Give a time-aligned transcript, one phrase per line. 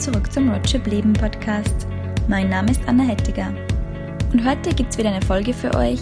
[0.00, 1.86] zurück zum Roadtrip Leben Podcast.
[2.26, 3.52] Mein Name ist Anna Hettiger
[4.32, 6.00] und heute gibt es wieder eine Folge für euch,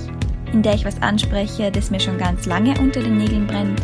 [0.52, 3.82] in der ich was anspreche, das mir schon ganz lange unter den Nägeln brennt.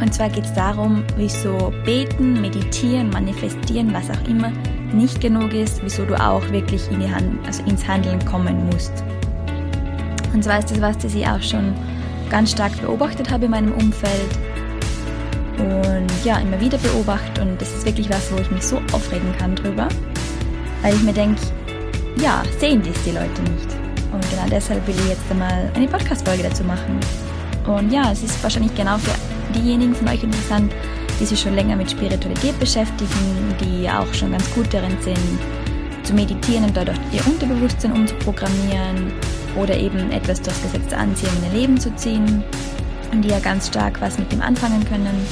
[0.00, 4.52] Und zwar geht es darum, wieso beten, meditieren, manifestieren, was auch immer,
[4.92, 9.02] nicht genug ist, wieso du auch wirklich in Hand, also ins Handeln kommen musst.
[10.34, 11.74] Und zwar ist das was, das ich auch schon
[12.30, 14.38] ganz stark beobachtet habe in meinem Umfeld
[15.58, 19.32] und ja, immer wieder beobachte und das ist wirklich was, wo ich mich so aufregen
[19.38, 19.88] kann drüber,
[20.82, 21.40] weil ich mir denke,
[22.20, 23.76] ja, sehen dies die Leute nicht.
[24.12, 26.98] Und genau deshalb will ich jetzt einmal eine Podcast-Folge dazu machen.
[27.66, 29.12] Und ja, es ist wahrscheinlich genau für
[29.58, 30.72] diejenigen von euch interessant,
[31.20, 35.18] die sich schon länger mit Spiritualität beschäftigen, die auch schon ganz gut darin sind,
[36.02, 39.12] zu meditieren und dadurch ihr Unterbewusstsein umzuprogrammieren
[39.56, 42.44] oder eben etwas durchs Gesetz der Anziehung in ihr Leben zu ziehen
[43.12, 45.26] die ja ganz stark was mit dem anfangen können.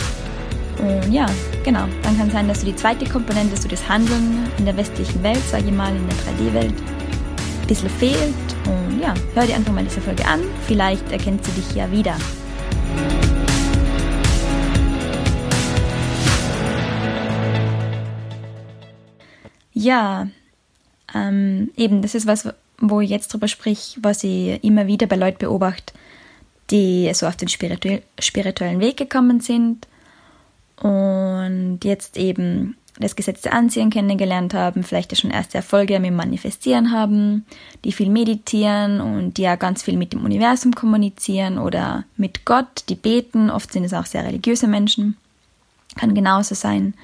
[0.79, 1.27] Und ja,
[1.65, 5.23] genau, dann kann sein, dass du die zweite Komponente, so das Handeln in der westlichen
[5.23, 8.35] Welt, sage ich mal, in der 3D-Welt, ein bisschen fehlt.
[8.67, 12.17] Und ja, hör dir einfach mal diese Folge an, vielleicht erkennt sie dich ja wieder.
[19.73, 20.29] Ja,
[21.15, 25.17] ähm, eben, das ist was, wo ich jetzt drüber sprich, was ich immer wieder bei
[25.17, 25.93] Leuten beobachte,
[26.71, 29.87] die so auf den spirituellen Weg gekommen sind
[30.81, 36.15] und jetzt eben das Gesetz der Anziehung kennengelernt haben, vielleicht ja schon erste Erfolge mit
[36.15, 37.45] Manifestieren haben,
[37.85, 42.85] die viel meditieren und die ja ganz viel mit dem Universum kommunizieren oder mit Gott,
[42.89, 45.17] die beten, oft sind es auch sehr religiöse Menschen,
[45.97, 46.95] kann genauso sein.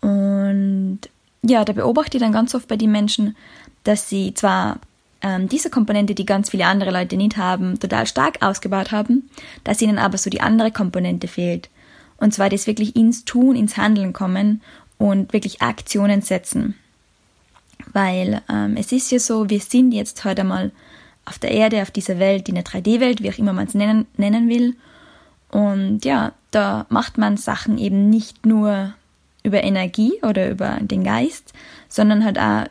[0.00, 1.00] Und
[1.42, 3.36] ja, da beobachte ich dann ganz oft bei den Menschen,
[3.84, 4.78] dass sie zwar
[5.26, 9.28] ähm, diese Komponente, die ganz viele andere Leute nicht haben, total stark ausgebaut haben,
[9.64, 11.68] dass ihnen aber so die andere Komponente fehlt.
[12.16, 14.62] Und zwar das wirklich ins Tun, ins Handeln kommen
[14.98, 16.76] und wirklich Aktionen setzen.
[17.92, 20.70] Weil ähm, es ist ja so, wir sind jetzt heute mal
[21.24, 24.06] auf der Erde, auf dieser Welt, in der 3D-Welt, wie auch immer man es nennen,
[24.16, 24.76] nennen will.
[25.50, 28.94] Und ja, da macht man Sachen eben nicht nur
[29.42, 31.52] über Energie oder über den Geist,
[31.88, 32.66] sondern halt auch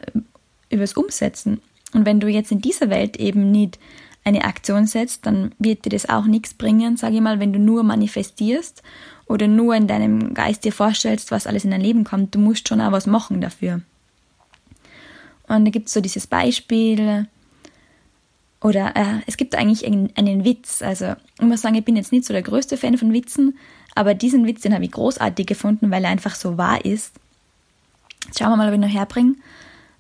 [0.70, 1.60] übers Umsetzen.
[1.96, 3.80] Und wenn du jetzt in dieser Welt eben nicht
[4.26, 7.60] eine Aktion setzt, dann wird dir das auch nichts bringen, sage ich mal, wenn du
[7.60, 8.84] nur manifestierst
[9.28, 12.36] oder nur in deinem Geist dir vorstellst, was alles in dein Leben kommt.
[12.36, 13.80] Du musst schon auch was machen dafür.
[15.48, 17.28] Und da gibt es so dieses Beispiel,
[18.62, 20.82] oder äh, es gibt eigentlich einen, einen, Witz.
[20.82, 23.58] Also ich muss sagen, ich bin jetzt nicht so der größte Fan von Witzen,
[23.94, 27.14] aber diesen Witz, den habe ich großartig gefunden, weil er einfach so wahr ist.
[28.26, 29.36] Jetzt schauen wir mal, ob ich ihn noch herbringe.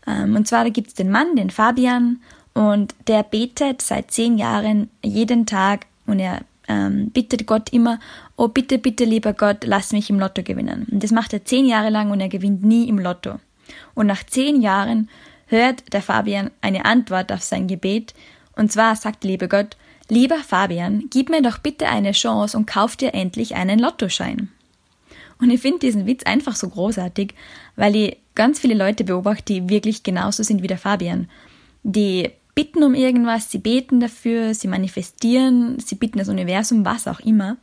[0.08, 2.20] Ähm, und zwar, da gibt es den Mann, den Fabian,
[2.54, 8.00] und der betet seit zehn Jahren jeden Tag und er ähm, bittet Gott immer,
[8.38, 10.88] oh bitte, bitte, lieber Gott, lass mich im Lotto gewinnen.
[10.90, 13.40] Und das macht er zehn Jahre lang und er gewinnt nie im Lotto.
[13.94, 15.10] Und nach zehn Jahren
[15.48, 18.14] hört der Fabian eine Antwort auf sein Gebet,
[18.56, 19.76] und zwar sagt lieber Gott,
[20.08, 24.50] lieber Fabian, gib mir doch bitte eine Chance und kauf dir endlich einen Lottoschein.
[25.40, 27.34] Und ich finde diesen Witz einfach so großartig,
[27.75, 31.29] weil ich ganz viele Leute beobachte, die wirklich genauso sind wie der Fabian.
[31.84, 37.19] Die bitten um irgendwas, sie beten dafür, sie manifestieren, sie bitten das Universum, was auch
[37.19, 37.57] immer.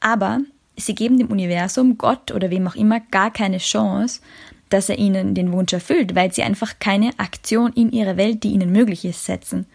[0.00, 0.40] Aber
[0.76, 4.20] sie geben dem Universum, Gott oder wem auch immer, gar keine Chance,
[4.68, 8.50] dass er ihnen den Wunsch erfüllt, weil sie einfach keine Aktion in ihrer Welt, die
[8.50, 9.66] ihnen möglich ist, setzen.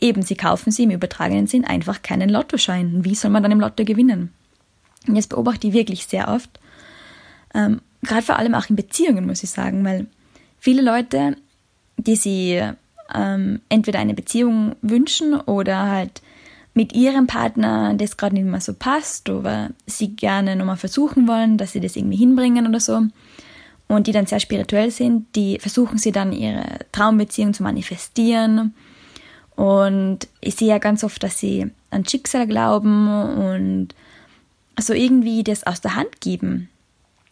[0.00, 3.04] Eben, sie kaufen sie im übertragenen Sinn einfach keinen Lottoschein.
[3.04, 4.32] Wie soll man dann im Lotto gewinnen?
[5.06, 6.58] Und das beobachte ich wirklich sehr oft.
[7.54, 10.06] Ähm, Gerade vor allem auch in Beziehungen, muss ich sagen, weil
[10.58, 11.36] viele Leute,
[11.96, 12.62] die sie
[13.14, 16.22] ähm, entweder eine Beziehung wünschen oder halt
[16.74, 21.58] mit ihrem Partner das gerade nicht mehr so passt oder sie gerne nochmal versuchen wollen,
[21.58, 23.02] dass sie das irgendwie hinbringen oder so.
[23.88, 28.74] Und die dann sehr spirituell sind, die versuchen sie dann ihre Traumbeziehung zu manifestieren.
[29.56, 33.88] Und ich sehe ja ganz oft, dass sie an Schicksal glauben und
[34.78, 36.68] so irgendwie das aus der Hand geben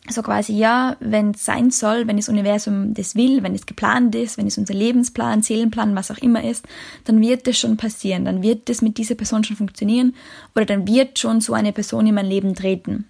[0.08, 4.14] so quasi, ja, wenn es sein soll, wenn das Universum das will, wenn es geplant
[4.14, 6.64] ist, wenn es unser Lebensplan, Seelenplan, was auch immer ist,
[7.04, 10.14] dann wird das schon passieren, dann wird das mit dieser Person schon funktionieren
[10.54, 13.06] oder dann wird schon so eine Person in mein Leben treten.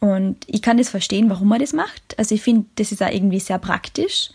[0.00, 2.18] Und ich kann das verstehen, warum man das macht.
[2.18, 4.30] Also ich finde, das ist auch irgendwie sehr praktisch,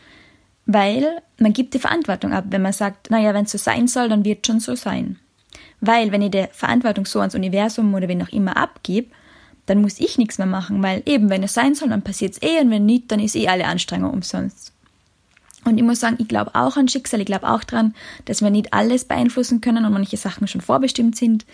[0.66, 4.10] weil man gibt die Verantwortung ab, wenn man sagt, naja, wenn es so sein soll,
[4.10, 5.18] dann wird schon so sein.
[5.82, 9.10] Weil wenn ich die Verantwortung so ans Universum oder wen auch immer abgebe,
[9.68, 12.42] dann muss ich nichts mehr machen, weil eben, wenn es sein soll, dann passiert es
[12.42, 14.74] eh und wenn nicht, dann ist eh alle Anstrengung umsonst.
[15.66, 17.94] Und ich muss sagen, ich glaube auch an Schicksal, ich glaube auch daran,
[18.26, 21.46] dass wir nicht alles beeinflussen können und manche Sachen schon vorbestimmt sind.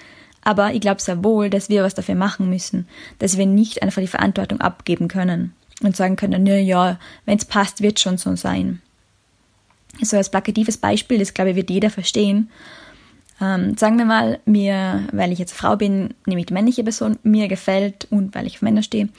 [0.43, 2.87] Aber ich glaube sehr wohl, dass wir was dafür machen müssen,
[3.17, 5.53] dass wir nicht einfach die Verantwortung abgeben können.
[5.81, 8.81] und sagen können, na ja, wenn es passt, wird schon so sein.
[10.01, 12.49] So als plakatives Beispiel, das glaube ich, wird jeder verstehen.
[13.43, 17.49] Ähm, sagen wir mal, mir, weil ich jetzt Frau bin, nämlich die männliche Person, mir
[17.49, 19.09] gefällt und weil ich auf Männer stehe.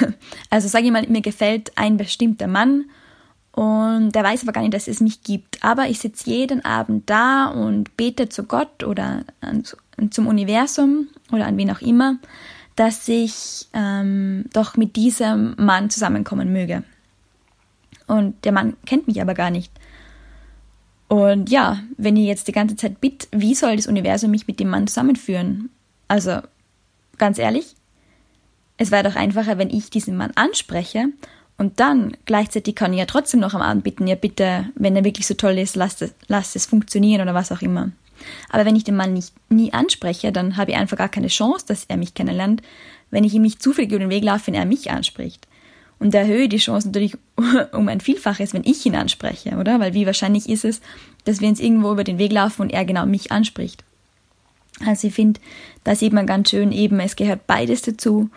[0.50, 2.84] Also sage ich mal, mir gefällt ein bestimmter Mann
[3.52, 5.64] und der weiß aber gar nicht, dass es mich gibt.
[5.64, 9.64] Aber ich sitze jeden Abend da und bete zu Gott oder an,
[10.10, 12.18] zum Universum oder an wen auch immer,
[12.76, 16.84] dass ich ähm, doch mit diesem Mann zusammenkommen möge.
[18.06, 19.72] Und der Mann kennt mich aber gar nicht.
[21.08, 24.58] Und ja, wenn ihr jetzt die ganze Zeit bitt, wie soll das Universum mich mit
[24.58, 25.70] dem Mann zusammenführen?
[26.08, 26.40] Also,
[27.18, 27.76] ganz ehrlich,
[28.76, 31.06] es wäre doch einfacher, wenn ich diesen Mann anspreche
[31.58, 35.04] und dann gleichzeitig kann ich ja trotzdem noch am Abend bitten, ja bitte, wenn er
[35.04, 37.92] wirklich so toll ist, lasst es, lasst es funktionieren oder was auch immer.
[38.50, 41.66] Aber wenn ich den Mann nicht, nie anspreche, dann habe ich einfach gar keine Chance,
[41.66, 42.62] dass er mich kennenlernt,
[43.10, 45.46] wenn ich ihm nicht zufällig über den Weg laufe, wenn er mich anspricht.
[45.98, 47.16] Und erhöhe die Chance natürlich
[47.72, 49.78] um ein Vielfaches, wenn ich ihn anspreche, oder?
[49.80, 50.80] Weil wie wahrscheinlich ist es,
[51.24, 53.84] dass wir uns irgendwo über den Weg laufen und er genau mich anspricht.
[54.84, 55.40] Also ich finde,
[55.84, 58.30] da sieht man ganz schön eben, es gehört beides dazu,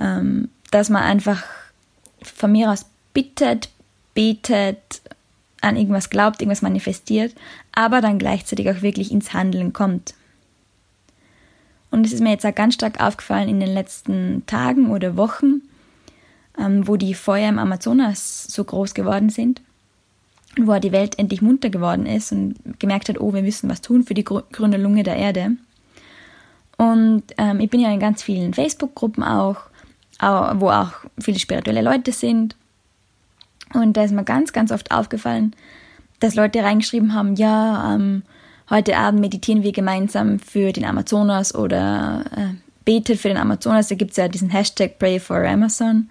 [0.00, 1.44] ähm, dass man einfach
[2.22, 3.70] von mir aus bittet,
[4.14, 5.00] betet,
[5.60, 7.34] an irgendwas glaubt, irgendwas manifestiert,
[7.72, 10.14] aber dann gleichzeitig auch wirklich ins Handeln kommt.
[11.90, 15.62] Und es ist mir jetzt auch ganz stark aufgefallen in den letzten Tagen oder Wochen,
[16.58, 19.60] ähm, wo die Feuer im Amazonas so groß geworden sind,
[20.56, 24.04] wo die Welt endlich munter geworden ist und gemerkt hat, oh, wir müssen was tun
[24.04, 25.52] für die grüne Lunge der Erde.
[26.76, 29.56] Und ähm, ich bin ja in ganz vielen Facebook-Gruppen auch,
[30.20, 32.56] wo auch viele spirituelle Leute sind.
[33.72, 35.54] Und da ist mir ganz, ganz oft aufgefallen,
[36.20, 38.22] dass Leute reingeschrieben haben, ja, ähm,
[38.70, 42.54] heute Abend meditieren wir gemeinsam für den Amazonas oder äh,
[42.84, 43.88] betet für den Amazonas.
[43.88, 46.08] Da gibt es ja diesen Hashtag Pray for Amazon.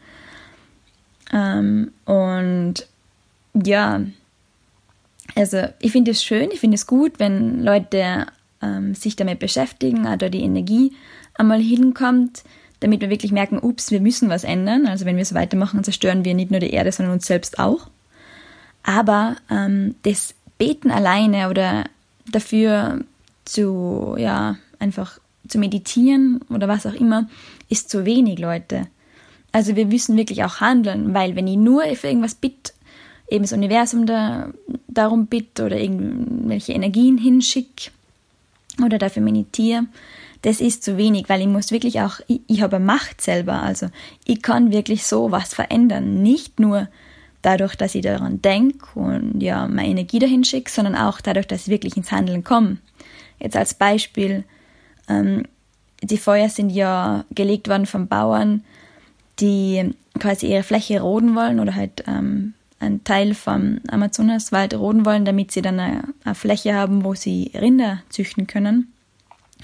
[1.33, 2.87] Ähm, und
[3.53, 4.01] ja,
[5.35, 8.27] also ich finde es schön, ich finde es gut, wenn Leute
[8.61, 10.93] ähm, sich damit beschäftigen, oder die Energie
[11.35, 12.43] einmal hinkommt,
[12.79, 14.87] damit wir wirklich merken, ups, wir müssen was ändern.
[14.87, 17.89] Also wenn wir so weitermachen, zerstören wir nicht nur die Erde, sondern uns selbst auch.
[18.83, 21.85] Aber ähm, das Beten alleine oder
[22.31, 23.03] dafür
[23.45, 27.29] zu, ja, einfach zu meditieren oder was auch immer,
[27.69, 28.87] ist zu wenig, Leute.
[29.51, 32.73] Also wir müssen wirklich auch handeln, weil wenn ich nur für irgendwas bitte,
[33.29, 34.51] eben das Universum da,
[34.87, 37.91] darum bitte oder irgendwelche Energien hinschicke
[38.83, 39.85] oder dafür meditiere,
[40.43, 43.87] das ist zu wenig, weil ich muss wirklich auch, ich, ich habe Macht selber, also
[44.25, 46.87] ich kann wirklich so was verändern, nicht nur
[47.41, 51.63] dadurch, dass ich daran denke und ja meine Energie dahin schicke, sondern auch dadurch, dass
[51.63, 52.77] ich wirklich ins Handeln komme.
[53.39, 54.43] Jetzt als Beispiel,
[55.07, 55.43] ähm,
[56.01, 58.63] die Feuer sind ja gelegt worden von Bauern,
[59.39, 65.25] die quasi ihre Fläche roden wollen oder halt ähm, einen Teil vom Amazonaswald roden wollen,
[65.25, 68.93] damit sie dann eine, eine Fläche haben, wo sie Rinder züchten können.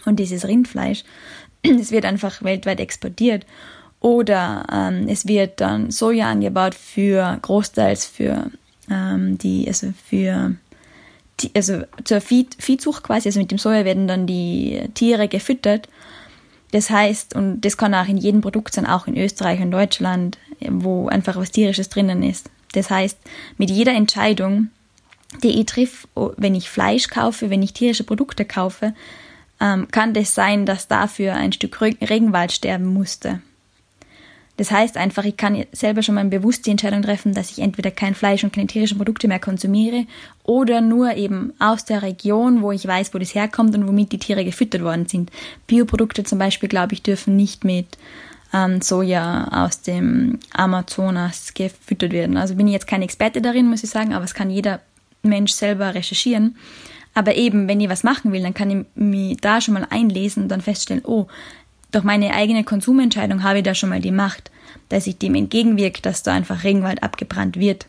[0.06, 1.04] Und dieses Rindfleisch,
[1.64, 3.46] das wird einfach weltweit exportiert.
[4.00, 8.52] Oder ähm, es wird dann Soja angebaut für großteils für
[8.92, 10.56] ähm, die, also für
[11.56, 15.88] also zur Vieh, Viehzucht quasi, also mit dem Soja werden dann die Tiere gefüttert.
[16.74, 20.40] Das heißt, und das kann auch in jedem Produkt sein, auch in Österreich und Deutschland,
[20.60, 22.50] wo einfach was Tierisches drinnen ist.
[22.72, 23.20] Das heißt,
[23.60, 24.70] mit jeder Entscheidung,
[25.44, 28.96] die ich triff, wenn ich Fleisch kaufe, wenn ich tierische Produkte kaufe,
[29.62, 33.44] ähm, kann das sein, dass dafür ein Stück Regenwald sterben musste.
[34.58, 37.90] Das heißt einfach, ich kann selber schon mal bewusst die Entscheidung treffen, dass ich entweder
[37.90, 40.06] kein Fleisch und keine tierischen Produkte mehr konsumiere
[40.44, 44.20] oder nur eben aus der Region, wo ich weiß, wo das herkommt und womit die
[44.20, 45.32] Tiere gefüttert worden sind.
[45.66, 47.98] Bioprodukte zum Beispiel, glaube ich, dürfen nicht mit
[48.54, 52.38] ähm, Soja aus dem Amazonas gefüttert werden.
[52.38, 54.82] Also bin ich jetzt kein Experte darin, muss ich sagen, aber es kann jeder
[55.24, 56.58] Mensch selber recherchieren.
[57.16, 60.44] Aber eben, wenn ich was machen will, dann kann ich mich da schon mal einlesen
[60.44, 61.28] und dann feststellen, oh,
[61.94, 64.52] durch meine eigene Konsumentscheidung habe ich da schon mal die Macht,
[64.90, 67.88] dass ich dem entgegenwirke, dass da einfach Regenwald abgebrannt wird.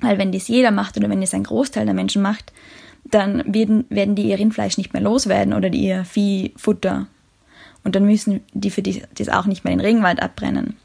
[0.00, 2.52] Weil wenn das jeder macht oder wenn das ein Großteil der Menschen macht,
[3.04, 7.06] dann werden, werden die ihr Rindfleisch nicht mehr loswerden oder ihr Viehfutter.
[7.84, 10.76] Und dann müssen die für das auch nicht mehr den Regenwald abbrennen.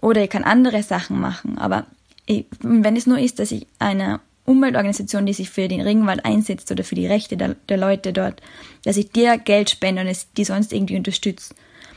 [0.00, 1.58] Oder ich kann andere Sachen machen.
[1.58, 1.86] Aber
[2.26, 6.70] ich, wenn es nur ist, dass ich einer Umweltorganisation, die sich für den Regenwald einsetzt
[6.70, 8.40] oder für die Rechte der, der Leute dort,
[8.84, 11.54] dass ich dir Geld spende und es die sonst irgendwie unterstütze.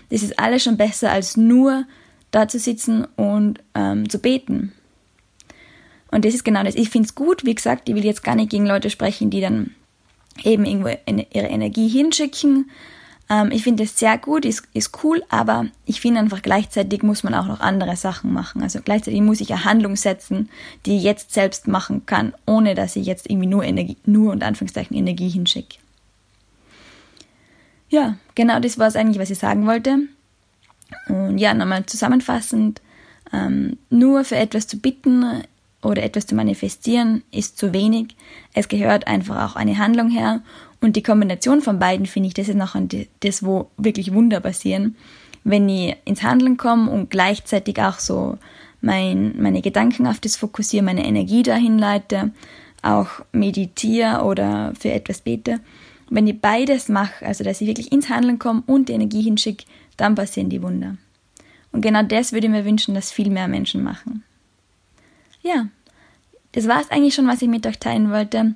[0.10, 1.86] Das ist alles schon besser, als nur
[2.32, 4.74] da zu sitzen und ähm, zu beten.
[6.12, 6.76] Und das ist genau das.
[6.76, 9.42] Ich finde es gut, wie gesagt, ich will jetzt gar nicht gegen Leute sprechen, die
[9.42, 9.72] dann
[10.44, 12.70] eben irgendwo ihre Energie hinschicken,
[13.30, 17.24] Ähm, ich finde es sehr gut, ist, ist cool, aber ich finde einfach gleichzeitig muss
[17.24, 18.62] man auch noch andere Sachen machen.
[18.62, 20.50] Also gleichzeitig muss ich eine Handlung setzen,
[20.86, 24.44] die ich jetzt selbst machen kann, ohne dass ich jetzt irgendwie nur Energie, nur und
[24.44, 25.78] Anführungszeichen Energie hinschicke.
[27.90, 30.00] Ja, genau das war es eigentlich, was ich sagen wollte.
[31.08, 32.82] Und ja, nochmal zusammenfassend,
[33.34, 35.44] ähm, nur für etwas zu bitten
[35.82, 38.16] oder etwas zu manifestieren ist zu wenig.
[38.54, 40.42] Es gehört einfach auch eine Handlung her
[40.82, 42.88] und die Kombination von beiden finde ich, das ist nachher
[43.22, 44.96] das, wo wirklich Wunder passieren.
[45.44, 48.38] Wenn ich ins Handeln komme und gleichzeitig auch so
[48.82, 52.32] mein, meine Gedanken auf das fokussiere, meine Energie dahin leite,
[52.82, 55.60] auch meditiere oder für etwas bete.
[56.10, 59.66] Wenn ich beides mache, also dass ich wirklich ins Handeln komme und die Energie hinschicke,
[59.98, 60.98] dann passieren die Wunder.
[61.72, 64.24] Und genau das würde ich mir wünschen, dass viel mehr Menschen machen.
[65.42, 65.68] Ja,
[66.54, 68.56] das war es eigentlich schon, was ich mit euch teilen wollte.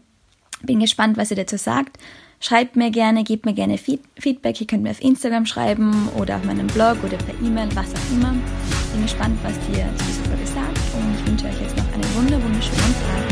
[0.62, 1.98] Bin gespannt, was ihr dazu sagt.
[2.42, 4.62] Schreibt mir gerne, gebt mir gerne Feedback.
[4.62, 8.12] Ihr könnt mir auf Instagram schreiben oder auf meinem Blog oder per E-Mail, was auch
[8.12, 8.34] immer.
[8.94, 12.16] Bin gespannt, was ihr zu dieser Folge sagt und ich wünsche euch jetzt noch einen
[12.16, 13.29] wunder wunderschönen Tag.